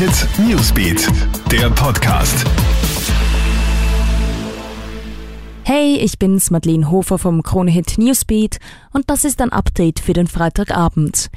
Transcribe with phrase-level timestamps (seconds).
[0.00, 1.08] Hit Newsbeat,
[1.52, 2.46] der Podcast.
[5.62, 8.60] Hey, ich bin's, Madeleine Hofer vom Krone Hit Newsbeat
[8.94, 11.28] und das ist ein Update für den Freitagabend.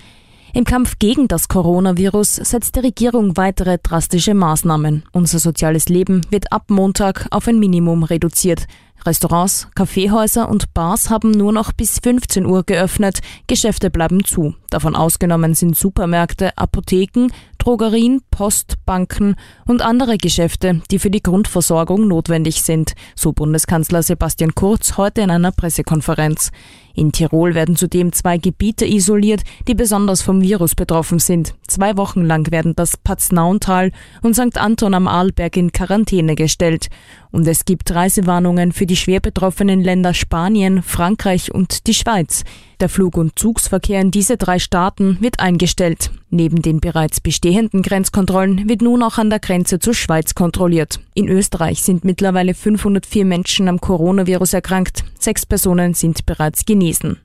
[0.53, 5.03] Im Kampf gegen das Coronavirus setzt die Regierung weitere drastische Maßnahmen.
[5.11, 8.67] Unser soziales Leben wird ab Montag auf ein Minimum reduziert.
[9.05, 14.55] Restaurants, Kaffeehäuser und Bars haben nur noch bis 15 Uhr geöffnet, Geschäfte bleiben zu.
[14.69, 17.27] Davon ausgenommen sind Supermärkte, Apotheken,
[17.57, 19.35] Drogerien, Post, Banken
[19.67, 25.29] und andere Geschäfte, die für die Grundversorgung notwendig sind, so Bundeskanzler Sebastian Kurz heute in
[25.29, 26.49] einer Pressekonferenz.
[26.95, 31.55] In Tirol werden zudem zwei Gebiete isoliert, die besonders vom Virus betroffen sind.
[31.67, 34.57] Zwei Wochen lang werden das Paznauntal und St.
[34.57, 36.89] Anton am Arlberg in Quarantäne gestellt.
[37.31, 42.43] Und es gibt Reisewarnungen für die schwer betroffenen Länder Spanien, Frankreich und die Schweiz.
[42.79, 46.11] Der Flug- und Zugsverkehr in diese drei Staaten wird eingestellt.
[46.29, 48.22] Neben den bereits bestehenden Grenzkontrollen
[48.67, 50.99] wird nun auch an der Grenze zur Schweiz kontrolliert.
[51.13, 55.03] In Österreich sind mittlerweile 504 Menschen am Coronavirus erkrankt.
[55.19, 57.22] Sechs Personen sind bereits genesen.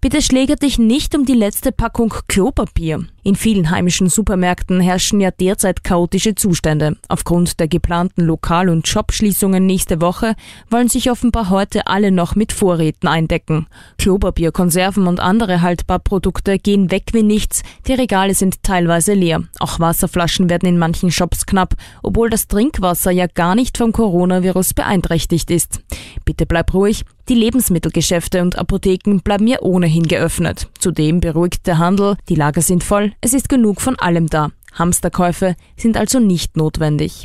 [0.00, 3.06] Bitte schlägert dich nicht um die letzte Packung Klopapier.
[3.22, 6.96] In vielen heimischen Supermärkten herrschen ja derzeit chaotische Zustände.
[7.08, 10.34] Aufgrund der geplanten Lokal- und Shopschließungen nächste Woche
[10.70, 13.66] wollen sich offenbar heute alle noch mit Vorräten eindecken.
[13.98, 17.62] Klopapier, Konserven und andere Haltbarprodukte gehen weg wie nichts.
[17.88, 19.42] Die Regale sind teilweise leer.
[19.58, 24.74] Auch Wasserflaschen werden in manchen Shops knapp, obwohl das Trinkwasser ja gar nicht vom Coronavirus
[24.74, 25.80] beeinträchtigt ist.
[26.24, 27.04] Bitte bleib ruhig.
[27.28, 30.68] Die Lebensmittelgeschäfte und Apotheken bleiben ja ohnehin geöffnet.
[30.78, 34.52] Zudem beruhigt der Handel, die Lager sind voll, es ist genug von allem da.
[34.74, 37.24] Hamsterkäufe sind also nicht notwendig.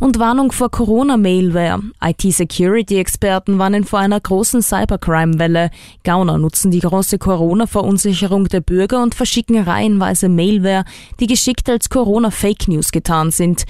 [0.00, 1.82] Und Warnung vor Corona-Mailware.
[2.00, 5.70] IT-Security-Experten warnen vor einer großen Cybercrime-Welle.
[6.04, 10.84] Gauner nutzen die große Corona-Verunsicherung der Bürger und verschicken reihenweise Mailware,
[11.18, 13.64] die geschickt als Corona-Fake News getan sind.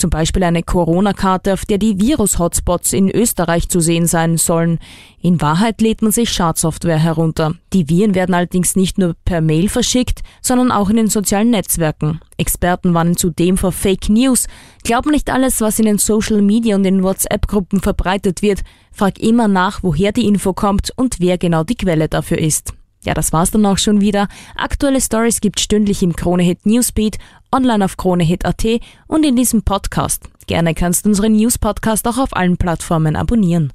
[0.00, 4.78] Zum Beispiel eine Corona-Karte, auf der die Virus-Hotspots in Österreich zu sehen sein sollen.
[5.20, 7.52] In Wahrheit lädt man sich Schadsoftware herunter.
[7.74, 12.18] Die Viren werden allerdings nicht nur per Mail verschickt, sondern auch in den sozialen Netzwerken.
[12.38, 14.46] Experten warnen zudem vor Fake News.
[14.84, 18.62] Glaub nicht alles, was in den Social Media und in WhatsApp-Gruppen verbreitet wird.
[18.92, 22.72] Frag immer nach, woher die Info kommt und wer genau die Quelle dafür ist.
[23.02, 24.28] Ja, das war's dann auch schon wieder.
[24.56, 27.16] Aktuelle Stories gibt stündlich im Kronehit Newsbeat,
[27.52, 28.64] online auf kronehit.at
[29.06, 30.28] und in diesem Podcast.
[30.46, 33.72] Gerne kannst du unseren News-Podcast auch auf allen Plattformen abonnieren.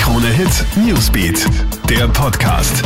[0.00, 1.46] Kronehit Newsbeat,
[1.88, 2.82] der Podcast.